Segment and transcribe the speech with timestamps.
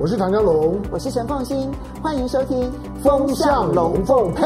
[0.00, 1.68] 我是唐江龙，我是陈凤新，
[2.00, 2.62] 欢迎收听
[3.02, 4.44] 《风向龙凤配》。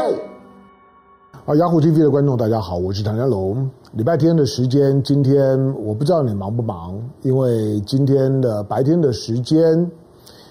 [1.45, 3.69] 啊，雅虎 TV 的观众大家好，我是唐江龙。
[3.91, 9.91] 礼拜天的时间，今天我不知道你忙不忙，因为今天的白天的时间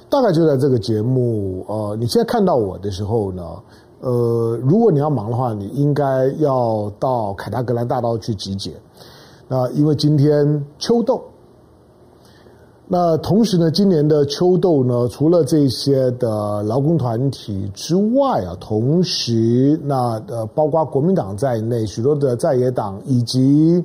[0.08, 1.66] 大概就在这个节目。
[1.68, 3.42] 呃，你现在看到我的时候呢，
[4.02, 8.70] 呃，如果你要忙的话，你应该要到凯达格兰大道去集结。
[9.48, 11.20] 那因为今天秋斗。
[12.88, 23.82] 那同时呢，今年的秋斗呢，除了这些的劳工团体之外啊，同时那呃，包括国民党在内，许多的在野党以及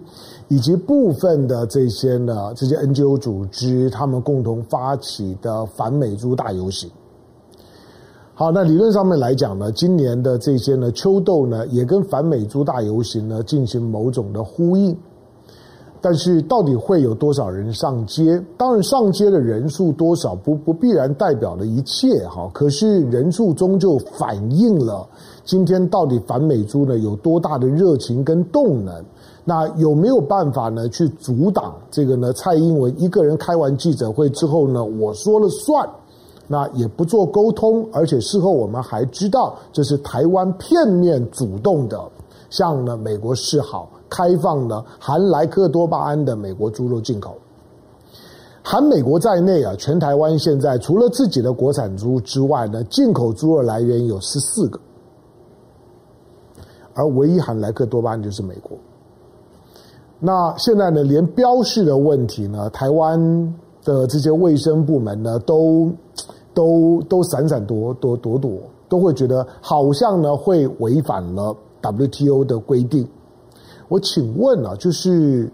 [0.50, 6.90] 以及部分的这些呢，这些 NGO 组织，他们共同发起的反美猪大游行。
[8.34, 14.98] 好，那理论上面来讲呢，今年的这些呢秋斗呢，也跟反美猪大游行呢进行某种的呼应。
[16.08, 18.42] 但是到底会有多少人上街？
[18.56, 22.50] 当然，上街的人数多少不不必然代表了一切哈。
[22.54, 25.06] 可是人数终究反映了
[25.44, 29.04] 今天到底反美猪呢有多大的热情跟动能？
[29.44, 32.32] 那有没有办法呢去阻挡这个呢？
[32.32, 35.86] 蔡英文一个人开完记者会之后呢，我说了算，
[36.48, 42.02] 那也不做沟通，而且事后我们还知道这是台湾片面主动的
[42.50, 43.90] 向呢美国示好。
[44.10, 47.36] 开放了含莱克多巴胺的美国猪肉进口，
[48.64, 54.80] 含美国在内啊，全台湾现在除了自己的国产猪之外呢，进口猪肉来源有十四个，
[56.94, 58.78] 而唯一含莱克多巴胺就是美国。
[60.20, 63.20] 那现在呢，连标示的问题呢，台湾
[63.84, 65.92] 的这些卫生部门呢，都
[66.54, 68.52] 都都闪闪躲躲躲躲，
[68.90, 73.08] 都会觉得好像呢会违反了 WTO 的规定。
[73.90, 75.50] 我请问啊，就是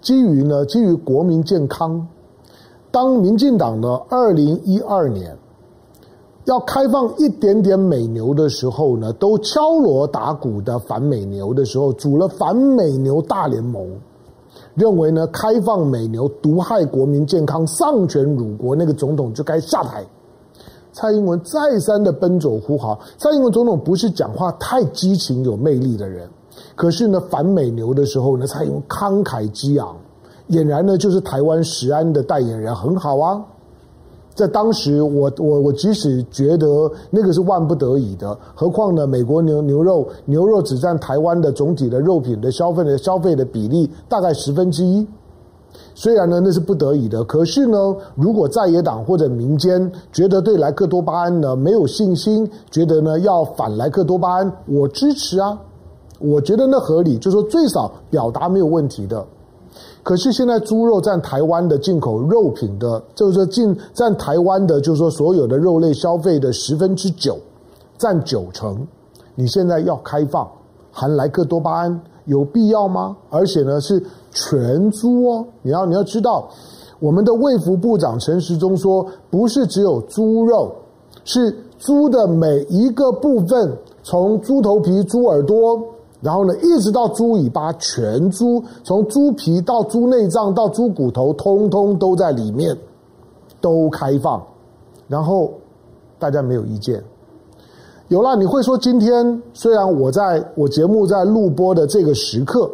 [0.00, 2.06] 基于呢，基于国民健康，
[2.90, 5.36] 当民进党呢，二零一二年
[6.46, 13.86] 要开放一点点美牛的时候呢，都敲锣打鼓的反美牛的时候，组了反美牛大联盟，
[14.74, 20.02] 认为呢，开放美牛毒害国民健康，丧权辱国，那个总统就该下台。
[20.92, 26.26] 蔡英文再三的奔走呼号，蔡英文总统不是讲话太激情有魅力的人。
[26.74, 29.96] 可是呢，反美牛的时候呢，蔡英文慷慨激昂，
[30.48, 33.44] 俨然呢就是台湾食安的代言人，很好啊。
[34.34, 36.66] 在当时我，我我我即使觉得
[37.10, 45.06] 那个是万不得已的，何况呢，美国牛牛肉牛肉只占台湾的总体的肉品的消费的消费的比例大概十分之一。
[45.94, 55.58] 虽然呢那是不得已的，可是呢，如果在野党或者民间觉得对莱克多巴胺呢没有信心，觉得呢要反莱克多巴胺，我支持啊。
[56.18, 59.24] 我觉得那合理，就是说最少表达没有问题的。
[60.02, 67.36] 可是现在猪肉占台湾的进口肉品的，就是说进占台湾的，就是说所有的肉类消费的十分之九，
[67.98, 68.86] 占九成。
[69.34, 70.48] 你现在要开放
[70.90, 73.16] 含莱克多巴胺，有必要吗？
[73.28, 76.48] 而且呢是全猪哦，你要你要知道，
[77.00, 80.72] 我们的卫福部长陈时中说，不是只有猪肉，
[81.24, 85.78] 是猪的每一个部分，从猪头皮、猪耳朵。
[86.20, 92.76] 然后呢，一直到猪尾巴，全猪从猪皮到猪内脏到猪骨头，通通都在里面，
[93.60, 94.42] 都开放。
[95.08, 95.52] 然后
[96.18, 97.02] 大家没有意见。
[98.08, 102.70] 有了，你会说今天虽然我在我节目在录播的这个时刻，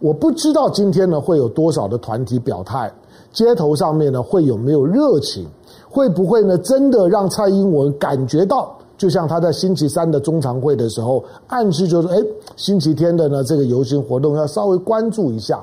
[0.00, 2.92] 我不知道今天呢会有多少的团体表态，
[3.32, 5.46] 街头上面呢会有没有热情，
[5.88, 8.76] 会不会呢真的让蔡英文感觉到？
[9.04, 12.16] 就像他在星期三的中常会的时候，暗示就是，哎，
[12.56, 15.62] 星期天的呢这个游行活动要稍微关注一下。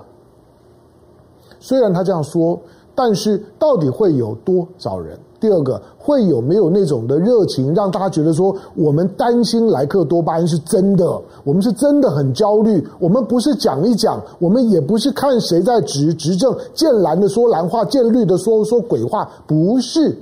[1.59, 2.59] 虽然他这样说，
[2.94, 5.18] 但是到底会有多少人？
[5.40, 20.16] 第二个，会有没有那种的热情，让大家觉得说，我们担心莱克多巴胺是真的，我们是真的很焦虑，我们不是讲一讲，我们也不是看谁在执执政，见蓝的说蓝话，见绿的说说鬼话，不是。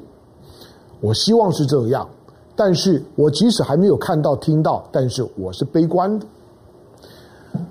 [1.02, 2.08] 我希望是这样。
[2.60, 6.26] 但是我即使还没有看到、听到，但是我是悲观的。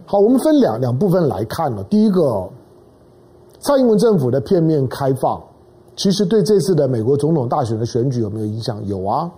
[0.06, 1.84] 好，我们分两两部分来看了。
[1.84, 2.48] 第一个，
[3.60, 5.38] 蔡英文政府的片面开放，
[5.94, 8.82] 其实对这次的美国总统大选的选举有没有影响？
[8.86, 9.30] 有啊。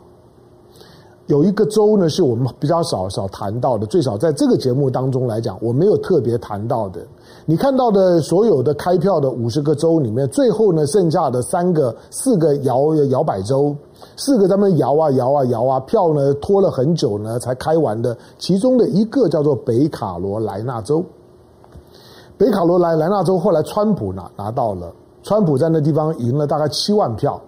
[1.31, 7.01] 有一个州呢，是我们比较少少谈到的，最少在这个节目当中来讲，我没有特别谈到的。
[7.47, 13.75] 你看到的所有的开票的五十个州里面，最后呢，剩下的三个、四个摇摇摆州。
[14.17, 18.17] 四个他们摇啊摇啊摇啊，票呢拖了很久呢才开完的。
[18.39, 21.05] 其中的一个叫做北卡罗来纳州，
[22.37, 24.93] 北卡罗来莱纳州后来川普拿拿到了，
[25.23, 27.41] 川普在那地方赢了大概七万票。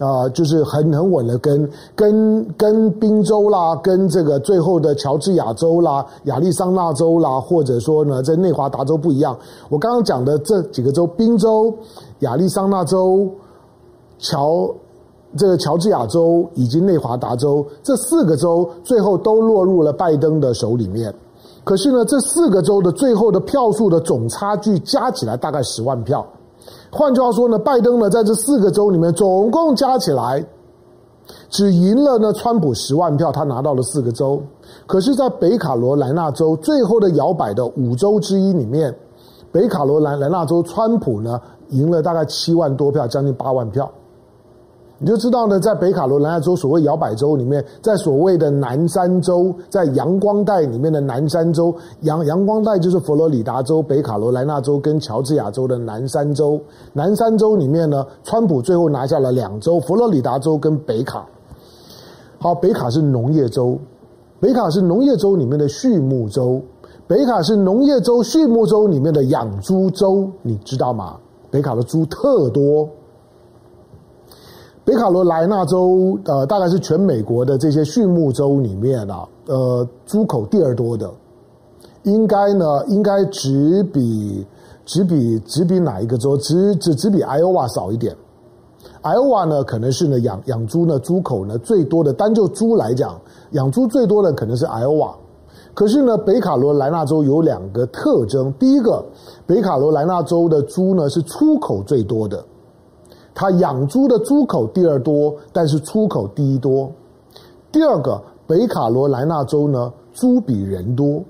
[0.00, 9.36] 啊、就是很很稳的跟跟跟宾州啦，跟这个最后的乔治亚州啦、亚利桑那州啦，或者说呢，在内华达州不一样。
[9.68, 11.70] 我刚刚讲的这几个州，宾州、
[12.20, 13.28] 亚利桑那州、
[14.18, 14.74] 乔
[15.36, 21.14] 这个乔治亚州以及内华达州这四个州，最后都落入了拜登的手里面。
[21.62, 26.26] 可是呢，这四个州的最后的票数的总差距加起来大概十万票。
[26.90, 30.44] 换句话说呢，拜登呢在这四个州里面总共加起来
[31.48, 34.42] 只赢了呢川普十万票，他拿到了四个州。
[34.86, 38.94] 可是，在北卡罗来纳州最后的摇摆的五州之一里面，
[39.52, 41.40] 北卡罗来来纳州川普呢
[41.70, 43.90] 赢了大概七万多票，将近八万票。
[45.02, 56.60] 你就知道呢，在北卡罗来纳州所谓摇摆州里面，在所谓的南山州，在阳光带里面的南山州，阳阳光带就是佛罗里达州、北卡罗来纳州跟乔治亚州的南山州。
[56.92, 61.26] 南山州里面呢，川普最后拿下了两州，佛罗里达州跟北卡。
[62.38, 63.78] 好，北卡是农业州，
[64.38, 66.60] 北卡是农业州里面的畜牧州，
[67.06, 71.16] 北卡是农业州、畜牧州里面的养猪州，你知道吗？
[71.50, 72.86] 北卡的猪特多。
[74.90, 81.08] 北卡罗来纳州，呃，大概是全美国的这些畜牧州里面啊，呃，猪口第二多的，
[82.02, 84.44] 应该呢，应该只比
[84.84, 88.16] 只比只比哪一个州，只只只比爱奥瓦少一点。
[89.02, 93.16] 爱奥瓦呢，可能是呢养养猪呢猪口呢最多的，单就猪来讲，
[93.52, 95.14] 养猪最多的可能是爱奥瓦。
[95.72, 99.04] 可是呢，北卡罗来纳州有两个特征，第一个，
[99.46, 102.44] 北卡罗来纳州的猪呢是出口最多的。
[103.40, 106.92] 他养猪的猪口第二多，但是出口第一多。
[107.72, 111.22] 第二个，北卡罗来纳州呢，猪比人多，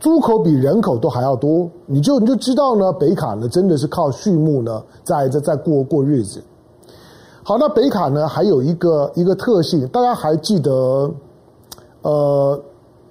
[0.00, 1.70] 猪口比人口都还要多。
[1.86, 6.42] 你就你就知道呢，北卡呢真的是靠畜牧呢在在在过过日子。
[7.44, 11.08] 好，那北卡呢还有一个一个特性，大家还记得？
[12.02, 12.60] 呃，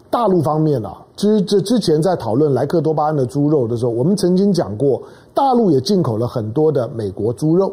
[0.09, 5.01] 大陆方面啊，之之之前在讨论莱克多巴胺的猪肉的时候，我们曾经讲过，
[5.33, 7.71] 大陆也进口了很多的美国猪肉。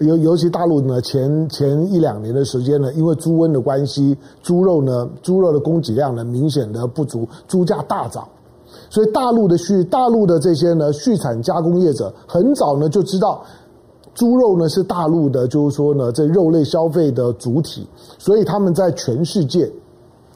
[0.00, 8.26] 尤尤其大陆呢，前前一两年的时间呢，因为猪瘟的关系，猪肉呢，猪肉的供给量呢明显的不足，猪价大涨，
[8.88, 13.42] 所以大陆的畜大陆的这些呢畜产加工业者很早呢就知道，
[14.14, 17.86] 猪肉呢是大陆的，就是说呢这肉类消费的主体，
[18.18, 19.70] 所以他们在全世界。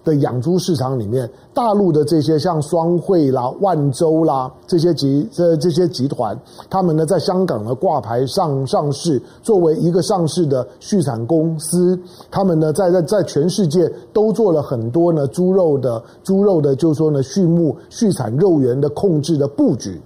[0.04, 11.98] 的养猪市场里面，大陆的这些像双汇啦、万洲啦这些集这这些集团，他们呢在香港呢挂牌上上市，作为一个上市的畜产公司，
[12.30, 20.00] 他们呢在在在全世界都做了很多呢猪肉的猪肉的，就是说呢畜牧畜产肉源的控制的布局。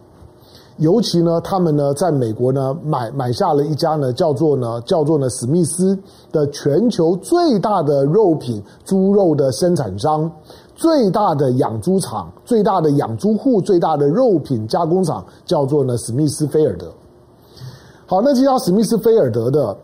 [0.79, 5.99] 尤其呢，他们呢，在美国呢，买买下了一家呢，叫做呢，叫做呢，史密斯
[6.31, 10.31] 的全球最大的肉品猪肉的生产商，
[10.77, 16.87] 最大的养猪场，最大的养猪户，最大的肉品加工厂，叫做呢，史密斯菲尔德。
[18.07, 19.77] 好，那这家史密斯菲尔德的，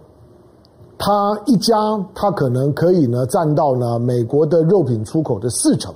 [0.96, 1.76] 他一家，
[2.14, 5.92] 他可能可以呢，占到呢，美国的肉品出口的四成，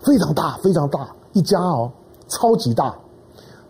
[0.00, 1.88] 非常大，非常大，一家哦，
[2.26, 2.92] 超级大。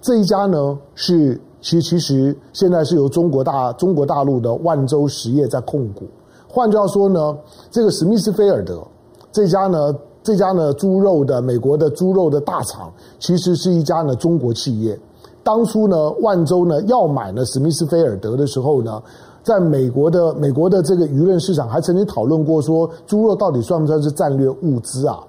[0.03, 6.03] 这一家呢是其其实现在是由中国大中国大陆的万州实业在控股。
[6.49, 7.39] 换句话说呢，
[7.71, 8.83] 这个史密斯菲尔德
[9.31, 14.99] 这家呢这家呢猪肉的美国的猪肉的大厂，其实是一家呢中国企业。
[15.45, 19.01] 当初呢万州呢要买呢史密斯菲尔德的时候呢，
[19.45, 25.21] 在美国的美国的这个舆论市场还曾经讨论过说，猪肉到底算不算是战略物资啊？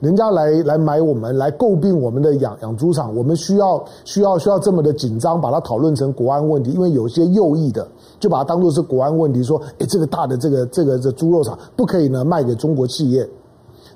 [0.00, 7.86] 人家来来买我们，来诟病我们的养养猪场，我们需要需要需要这么的紧张，把它讨论成国安问题，因为有些右翼的
[8.18, 13.28] 就把它当做是国安问题，说，诶，这个大的这个这个这猪肉厂不可以呢卖给中国企业。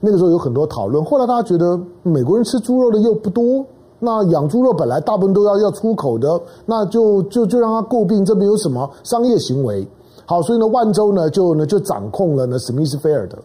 [0.00, 3.64] 那个时候有很多讨论，后来大家觉得美国人吃猪肉的又不多，
[3.98, 9.88] 那养猪肉本来大部分都要要出口的，那就就就让他诟病，这边有什么商业行为？
[10.26, 13.38] 好，所以呢，万州呢就呢就掌控了呢史密斯菲尔德。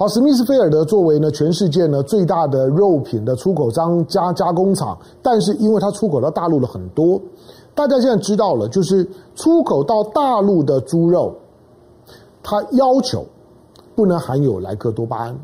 [0.00, 7.20] 好，史密斯菲尔德作为呢全世界呢最大的肉品的出口商加加工厂，但是因为它出口到大陆的很多，
[7.74, 11.34] 大家现在知道了，就是出口到大陆的猪肉，
[12.44, 13.26] 它要求
[13.96, 15.36] 不能含有莱克多巴胺，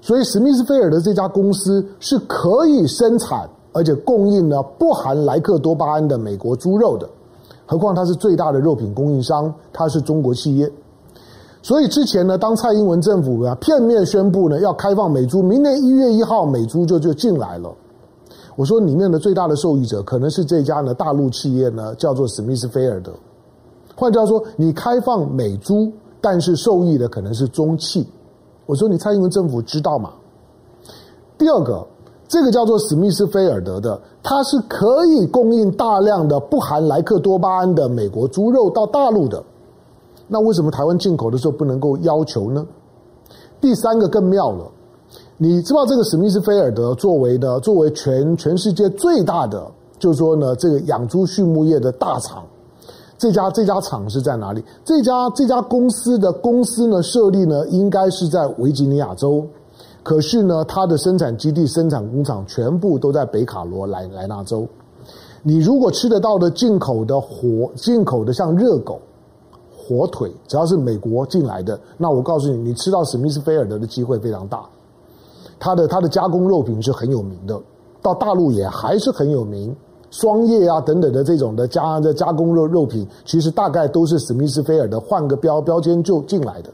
[0.00, 7.08] 所以史密斯菲尔德这家公司是可以生产而且供应呢不含莱克多巴胺的美国猪肉的，
[7.64, 10.68] 何况它是最大的肉品供应商，它是中国企业。
[11.60, 17.70] 所以之前呢，当蔡英文政府啊片面宣布呢要开放美猪，明年一月一号美猪就就进来了。
[18.56, 23.12] 我说里面的最大的受益者可能是这家呢大陆企业呢叫做史密斯菲尔德。
[23.94, 28.06] 换句话说，你开放美猪，但是受益的可能是中企。
[28.66, 30.12] 我说你蔡英文政府知道吗？
[31.36, 31.84] 第二个，
[32.28, 39.42] 这个叫做史密斯菲尔德的，它是可以供应大量的不含莱克多巴胺的美国猪肉到大陆的。
[40.28, 42.66] 那为什么台湾进口的时候不能够要求呢？
[43.60, 44.70] 第三个更妙了，
[45.36, 49.66] 你知道这个史密斯菲尔德作为呢，作为全全世界最大的，
[49.98, 52.44] 就是说呢，这个养猪畜牧业的大厂，
[53.16, 54.62] 这家这家厂是在哪里？
[54.84, 59.44] 这家这家公司的公司呢设立呢，应该是在维吉尼亚州，
[60.02, 64.68] 可是呢，它的生产基地、生产工厂全部都在北卡罗来莱纳州。
[65.42, 69.00] 你如果吃得到的进口的活进口的像热狗。
[69.88, 74.62] 火腿只要是美国进来的，那我告诉你，你吃到史密斯菲尔德的机会非常大。
[75.58, 77.58] 它的它的加工肉品是很有名的，
[78.02, 79.74] 到大陆也还是很有名。
[80.10, 86.70] 双叶啊等等的这种的加的加工肉肉品，其实大概都是史密斯菲尔德换个标标签就进来的。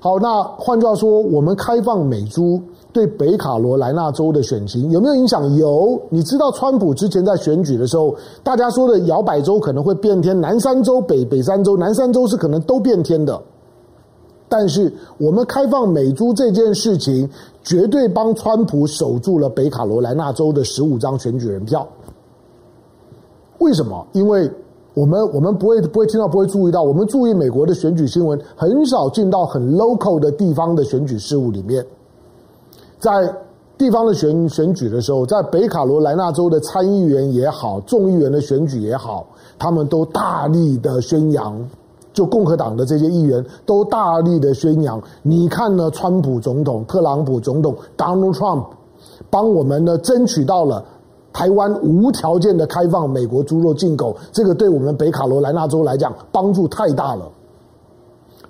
[0.00, 2.60] 好，那换句话说，我们开放美猪。
[2.98, 5.54] 对北卡罗来纳州的选情有没有影响？
[5.54, 5.96] 有。
[6.10, 8.12] 你知道川普之前在选举的时候，
[8.42, 13.40] 大家说的摇摆州可能会变天，南三州、北北三州、南三州是可能都变天的。
[14.48, 17.30] 但是我们开放美猪这件事情，
[17.62, 21.86] 绝对帮川普守住了北卡罗来纳州的十五张选举人票。
[23.58, 24.04] 为什么？
[24.12, 24.50] 因为
[24.94, 31.86] 我们我们不会不会听到，不会注意到，我们注意美国的选举新闻，很少进到很 local 的地方的选举事务里面。
[32.98, 33.32] 在
[33.76, 39.24] 地方的选选举的时候，在北卡罗来纳州的参议员也好，众议员的选举也好，
[39.56, 41.56] 他们都大力的宣扬，
[42.12, 45.00] 就共和党的这些议员都大力的宣扬。
[45.22, 48.64] 你看呢，川普总统、特朗普总统 Donald Trump
[49.30, 50.84] 帮我们呢争取到了
[51.32, 57.30] 台湾无条件的开放美国猪肉进口，这个对我们北卡罗来纳州来讲帮助太大了。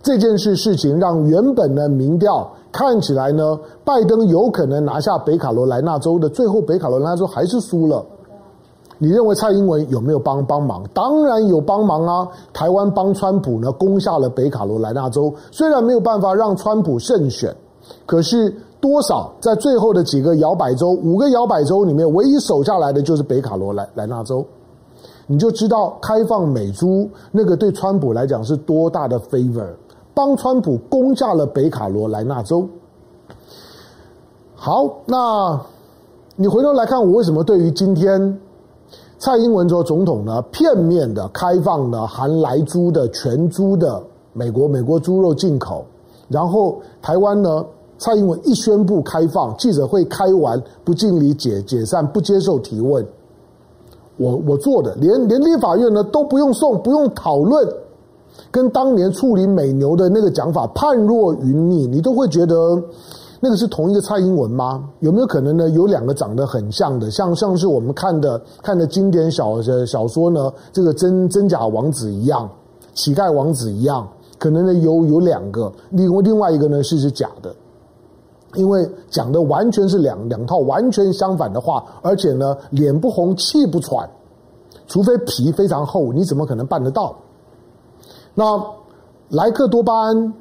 [0.03, 2.51] 这件事事情让原本的民调。
[2.71, 8.05] 看起来呢，拜登有可能拿下北卡罗来纳州的，最后北卡罗来纳州还是输了。
[8.99, 10.85] 你认为蔡英文有没有帮帮忙？
[10.93, 12.29] 当然有帮忙啊！
[12.53, 17.55] 台湾帮川普呢攻下了北卡罗来纳州，虽然没有办法让川普胜选，
[18.05, 24.45] 可是多少在最后的几个摇摆州，五个摇摆州里面，唯一守下来的就是北卡罗来来纳州。
[25.27, 29.69] 你就知道开放美猪那个对川普来讲是多大的 favor。
[30.19, 32.69] 帮川普攻下了北卡罗来纳州。
[34.57, 35.61] 好，那
[36.35, 38.41] 你回头来看，我为什么对于今天
[39.21, 45.85] 蔡英文做总统呢，片面的开放了含莱猪的全猪的美国美国猪肉进口，
[46.27, 47.65] 然后台湾呢，
[47.97, 53.07] 蔡英文一宣布开放，记者会开完不敬礼解解散，不接受提问。
[54.17, 57.73] 我我做的，连连立法院呢都不用送，不用讨论。
[58.51, 62.83] 跟当年处理美牛的那个讲法判若云泥，你都会觉得
[63.41, 64.83] 那个是同一个蔡英文吗？
[65.01, 65.69] 有没有可能呢？
[65.71, 72.49] 有两个长得很像的，像像是我们看的看的经典小小说呢，这个真真假王子一样，
[72.95, 77.55] 乞丐王子一样，可能呢有有两个，另另外一个呢是是假的，
[78.55, 84.09] 因为讲的完全是两两套完全相反的话，而且呢脸不红气不喘，
[84.87, 87.15] 除非皮非常厚，你怎么可能办得到？
[88.39, 88.45] 那
[89.31, 90.33] 莱克多巴胺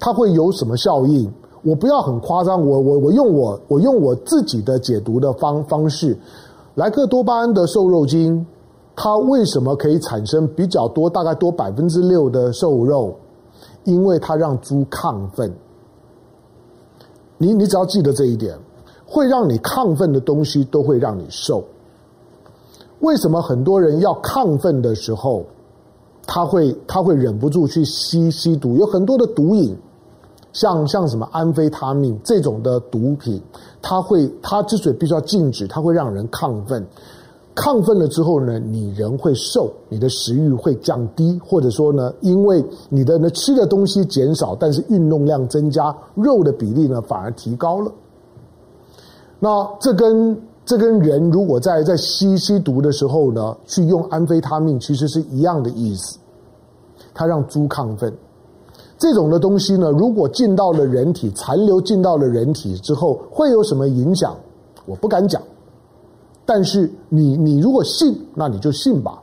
[0.00, 1.32] 它会有什么效应？
[1.62, 6.18] 我不要很夸张，我我我用我我用我自己的解读的方方式，
[6.74, 8.44] 莱克多巴胺的瘦肉精，
[8.96, 13.14] 它为什么可以产生比较多，大概多百分之六的瘦肉？
[13.84, 15.54] 因为它让猪亢奋。
[17.38, 18.58] 你你只要记得这一点，
[19.06, 21.62] 会让你亢奋的东西都会让你瘦。
[22.98, 25.44] 为什么很多人要亢奋的时候？
[26.26, 29.76] 他会，他会忍不住去吸吸毒，有很多的毒瘾，
[30.52, 33.40] 像像什么安非他命这种的毒品，
[33.82, 36.84] 他会，他之所以必须要禁止，它会让人亢奋，
[37.54, 47.92] 亢奋了之后呢，你人会瘦，你的食欲会降低，或者说呢，因为你的呢吃的东西减少，但是运动量增加，肉的比例呢反而提高了。
[49.38, 56.18] 那这跟这跟人如果在在吸吸毒的时候呢，去用安非他命，其实是一样的意思。
[57.12, 58.12] 它让猪亢奋，
[58.98, 64.34] 这种的东西呢，如果进到了人体，残留进到了人体之后，会有什么影响？
[64.86, 65.40] 我不敢讲。
[66.46, 69.20] 但是你你如果信，那你就信吧。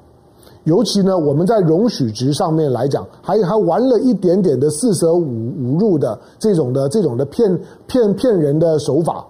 [0.63, 9.25] 尤其呢，我们在容许值上面来讲，还还玩了一点点的四舍五五入的这种的这种的骗骗骗人的手法。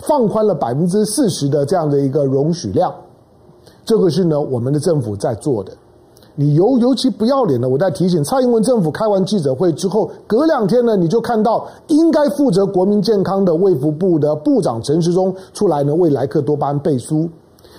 [0.00, 2.92] 放宽了百分之四十的这样的一个容许量，
[3.84, 5.72] 这个是呢我们的政府在做的。
[6.36, 17.28] 你尤尤其不要脸的，我在提醒蔡英文政府开完记者会之后，隔两天呢，你就看到应该负责国民健康的卫福部的部长陈时中出来呢，为莱克多巴胺背书。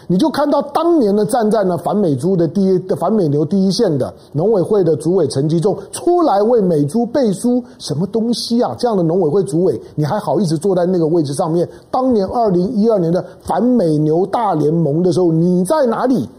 [0.08, 8.76] 你就看到当年的站在呢反美猪的第一的反美牛第一线的农委会的主委陈吉仲出来为美猪背书，什么东西啊？
[8.78, 11.68] 这样的农委会主委，你还好意思坐在那个位置上面？
[11.90, 16.30] 当年二零一二年的反美牛大联盟的时候，你在哪里？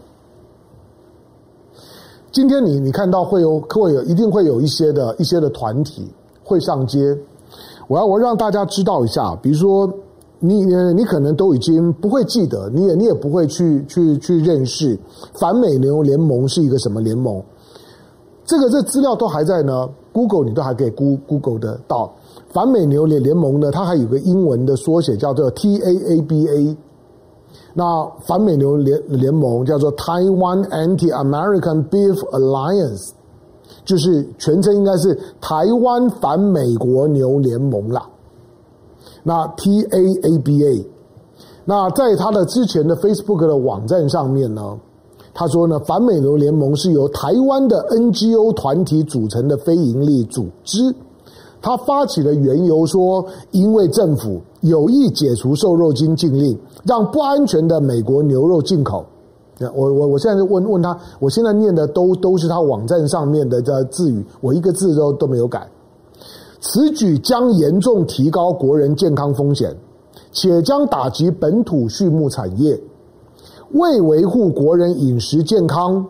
[2.31, 6.07] 今天你你看到会有会有一定会有一些的一些的团体
[6.43, 7.17] 会上街，
[7.87, 9.91] 我要我让大家知道一下，比如说。
[10.39, 14.97] 你你可能都已经不会记得，你也你也不会去去去认识
[15.39, 17.41] 反美牛联盟是一个什么联盟。
[18.45, 22.13] 这个这资料都还在呢，Google 你都还可以 Google 得到。
[22.49, 26.77] 反美牛联联盟呢，它还有个英文的缩写叫做 TAABA。
[27.73, 27.83] 那
[28.21, 33.09] 反美牛联联盟叫做 Taiwan Anti-American Beef Alliance，
[33.83, 38.07] 就是全称应该是台湾反美国牛联盟啦。
[39.27, 40.87] 那 T A A B A，
[41.65, 44.77] 那在他的之前的 Facebook 的网站上面呢，
[45.33, 50.95] 他说呢，反美牛联盟是由台湾的 NGO 团体组成的非营利组织。
[51.61, 59.05] 他发起的缘由说，因为政府有意解除瘦肉精禁令，让不安全的美国牛肉进口。
[59.75, 65.67] 我我我现在就问问他，我现在念的都都是他网站上面的这字语，我一个字都都没有改。
[66.59, 69.75] 此举将严重提高国人健康风险，
[70.31, 72.79] 且将打击本土畜牧产业。
[73.73, 76.05] 为维护国人饮食健康，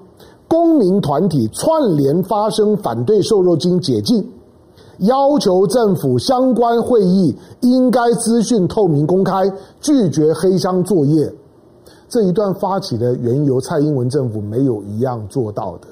[0.48, 4.32] 公民团体串联发声反对瘦肉精解禁，
[5.00, 9.51] 要求政府相关会议应该资讯透明公开，
[9.82, 11.34] 拒绝黑箱作业。
[12.08, 15.88] 这一段发起的缘由，蔡英文政府没有一样做到的，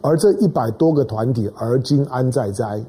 [0.00, 2.82] 而这一百多个团体，而今安在哉？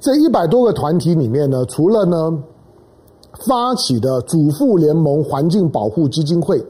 [0.00, 2.42] 这一百多个团体里面呢，除了呢
[3.46, 6.64] 发起的主妇联盟环境保护基金会，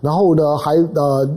[0.00, 1.28] 然后呢还呃，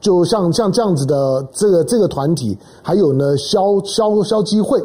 [0.00, 4.82] 就像像这样子的这个这个团体，还有呢消消消基会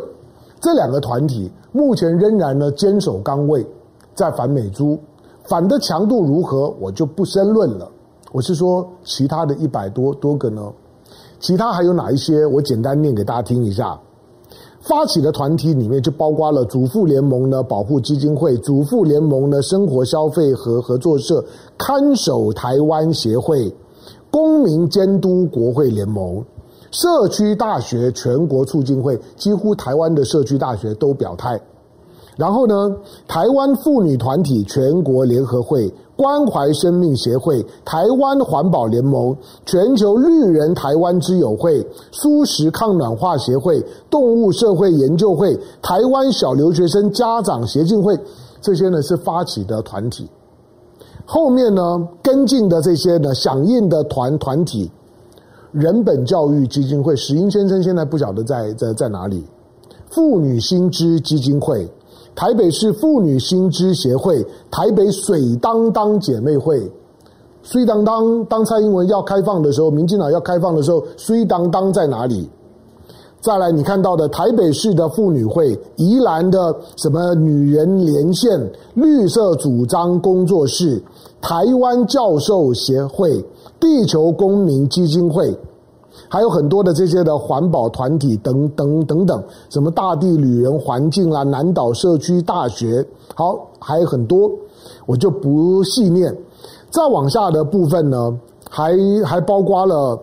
[0.59, 3.65] 这两个团体，目前仍然呢坚守岗位，
[4.13, 4.99] 在反美猪，
[5.45, 7.89] 反的强度如何，我就不深论了。
[8.33, 10.61] 我是说其他的一百多多个呢，
[11.39, 12.45] 其他还有哪一些？
[12.45, 13.97] 我简单念给大家听一下。
[14.81, 21.43] 发起的团体里面就包括了主妇联盟的保护基金会、主妇联盟的生活消费和合作社、
[21.77, 23.73] 看守台湾协会、
[24.31, 26.43] 公民监督国会联盟、
[26.91, 31.59] 社区大学全国促进会，几乎台湾的社区大学都表态。
[32.37, 32.95] 然后呢，
[33.27, 35.93] 台湾妇女团体全国联合会。
[36.17, 48.19] 关怀生命协会、台湾环保联盟、全球绿人台湾之友会、蔬食抗暖化协会、动物社会研究会、台湾小留学生家长协进会，
[48.59, 50.27] 这些呢是发起的团体。
[51.23, 54.89] 后面呢跟进的这些呢响应的团团体，
[55.71, 59.45] 人本教育基金会，史英先生现在不晓得在在在哪里，
[60.09, 61.87] 妇女新知基金会。
[62.37, 66.79] 台北市妇女新知协会、台北水当当姐妹会，
[67.63, 72.47] 水当当当蔡英文要开放的时候，民进党要开放的时候，水当当在哪里？
[73.41, 81.01] 再来，你看到的台北市的妇女会、宜兰的什么女人连线、绿色主张工作室、
[81.41, 83.43] 台湾教授协会、
[83.79, 85.57] 地球公民基金会。
[86.29, 94.51] 还有很多的这些的环保团体等等等等，什么大地旅人环境啦、南岛社区大学，好，还有很多，
[95.05, 96.35] 我就不细念。
[96.89, 98.37] 再往下的部分呢，
[98.69, 100.19] 还还包括了，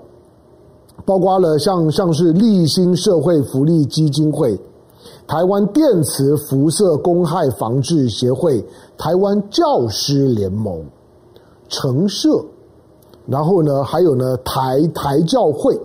[1.04, 4.58] 包括了像像是立新社会福利基金会、
[5.26, 8.62] 台湾电磁辐射公害防治协会、
[8.98, 10.84] 台湾教师联盟、
[11.68, 12.44] 橙社，
[13.26, 15.78] 然后呢，还有呢台台教会。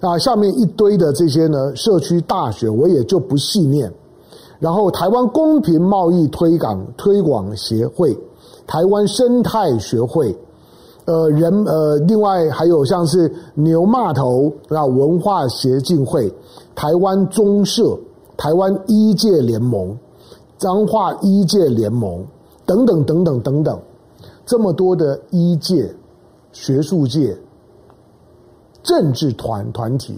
[0.00, 3.92] 啊，下面一堆的这些呢，社区大学我也就不细念。
[4.58, 8.16] 然后，台湾公平贸易推广推广协会、
[8.66, 10.34] 台湾生态学会，
[11.04, 16.32] 呃，人呃，另外还有像是牛骂头啊文化协进会、
[16.74, 17.98] 台湾中社、
[18.36, 19.94] 台湾医界联盟、
[20.56, 22.24] 彰化医界联盟
[22.64, 23.78] 等等等等等等，
[24.46, 25.94] 这么多的医界、
[26.52, 27.36] 学术界。
[28.86, 30.16] 政治团团体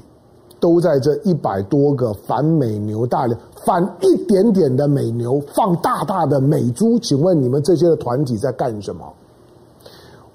[0.61, 6.99] 都在这一百多个反美牛大联，反一点点的美牛，放大大的美猪。
[6.99, 9.05] 请问你们这些的团体在干什么？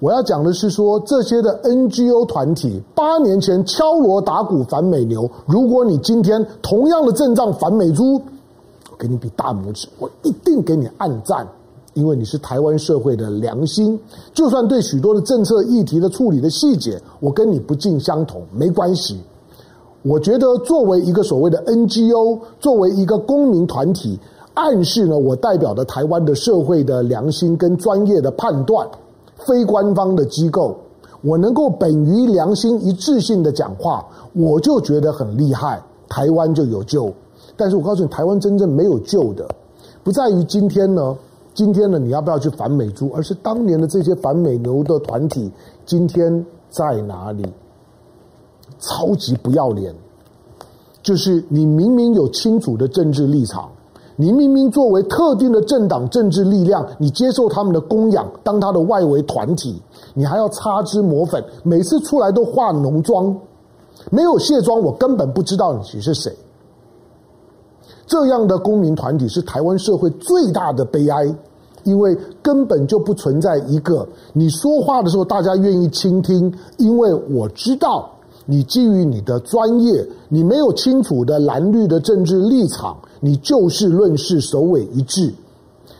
[0.00, 8.20] 我要讲的是说，这些的 NGO 团体八年前敲锣打鼓反美牛，如果你今天同样的阵仗反美猪，
[8.90, 11.46] 我给你比大拇指，我一定给你按赞，
[11.94, 13.98] 因为你是台湾社会的良心。
[14.32, 19.18] 就算对许多的政策议题的处理的细节，我跟你不尽相同，没关系。
[20.02, 24.18] 我觉得作为一个所谓的 NGO，作为一个公民团体，
[24.52, 28.86] 暗示呢，我代表的台湾的社会的良心跟专业的判断。
[29.46, 30.76] 非官方的机构，
[31.22, 37.12] 我能够本于良心一致性的讲话，我就觉得很厉害，台湾就有救。
[37.56, 39.48] 但是我告诉你，台湾真正没有救的，
[40.02, 41.16] 不在于今天呢，
[41.54, 45.48] 今天呢，你要不要去反美猪，而是当年的这些反美牛的团体，
[45.86, 47.46] 今天在哪里？
[48.80, 49.94] 超级不要脸，
[51.00, 53.70] 就是你明明有清楚的政治立场。
[54.16, 59.80] 你明明作为特定的政党政治力量，你接受他们的供养，当他的外围团体，
[60.12, 63.34] 你还要擦脂抹粉，每次出来都化浓妆，
[64.10, 66.34] 没有卸妆，我根本不知道你是谁。
[68.06, 71.34] 这样的公民团体是台湾社会最大的悲哀，
[71.84, 78.10] 因为根本就不存在一个你说话的时候大家愿意倾听，因为我知道。
[78.46, 85.32] 你基于你的专业，你没有清楚的蓝绿的政治立场，你就事论事，首尾一致。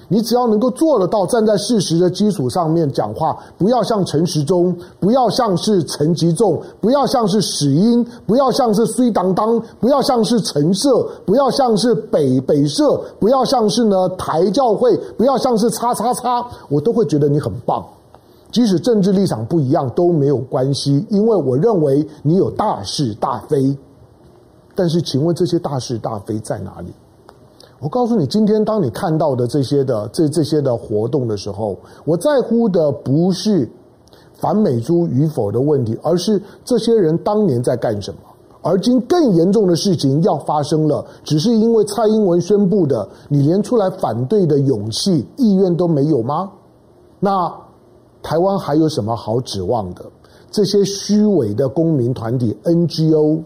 [0.09, 17.85] 你只要能够做得到，站在事实的基础上面讲话，不要像陈时中，不要像是陈吉仲，不要像是史英，不要像是崔当当，不要像是陈设，不要像是北北社，不要像是呢台教会，不要像是叉叉叉，我都会觉得你很棒。
[18.51, 23.77] 即使政治立场不一样都没有关系，因为我认为你有大是大非。
[24.77, 26.93] 但是，请问这些大是大非在哪里？
[27.85, 33.71] 我告诉你，今天当你看到的这些的这这些的活动的时候，我在乎的不是
[34.33, 38.21] 反美猪与否的问题，而是这些人当年在干什么。
[38.63, 46.51] 而今更严重的事情要发生了，只是因为蔡英文宣布的，你连出来反对的勇气、意愿都没有吗？
[47.21, 47.53] 那？
[48.23, 50.03] 台湾还有什么好指望的？
[50.51, 53.41] 这些虚伪的公民团体 NGO，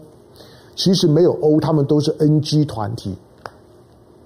[0.77, 3.13] 其实没有 O，他们都是 NG 团体。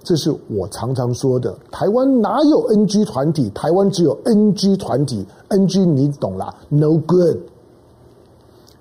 [0.04, 1.56] 这是我常常说的。
[1.72, 3.50] 台湾哪有 NG 团体？
[3.54, 7.38] 台湾只有 NG 团体，NG 你懂啦，No good。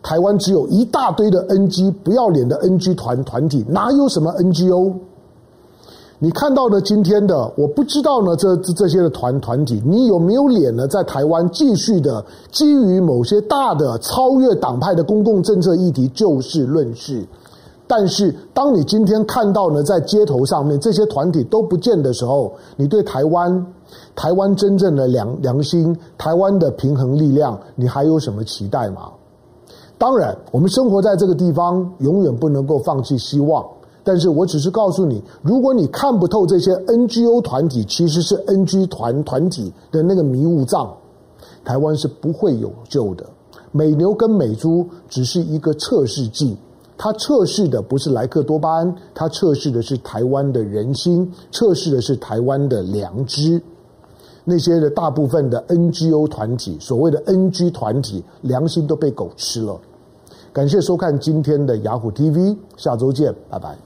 [0.04, 4.94] 台湾只有一大堆的 NG，不要脸的 NG 团团体，哪有什么 NGO？
[6.20, 10.88] 你看到的今天的，我不知道呢，这这这些的团团体，你有没有脸呢？
[10.88, 17.26] 在台湾继续的基于某些大的超越党派的公共政策议题就事论事，
[17.86, 23.66] 但是当你今天看到呢，在街头上面这些团体都不见的时候，你对台湾
[24.16, 29.12] 台湾真正的良良心、台湾的平衡力量，你还有什么期待吗？
[29.98, 33.64] 当然，我们生活在这个地方，永远不能够放弃希望。
[34.04, 40.94] 但是我只是告诉你，如果你看不透这些 NGO 团体其实是 NG 团团体的那个迷雾障，
[41.64, 43.26] 台湾是不会有救的。
[43.72, 46.58] 美牛跟美猪只是一个测试剂，
[47.04, 53.62] 他测试的不是莱克多巴胺，他测试的是台湾的人心，测试的是台湾的良知。
[54.46, 59.78] 那些的大部分的 NGO 团体，所谓的 NG 团体，良心都被狗吃了。
[60.54, 63.78] 感谢收看今天的雅虎 TV，下周见，拜拜。